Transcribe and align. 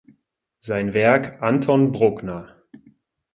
Sein 0.57 0.95
Werk 0.95 1.43
"Anton 1.43 1.91
Bruckner. 1.91 2.59